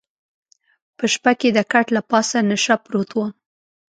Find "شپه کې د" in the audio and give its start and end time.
1.13-1.59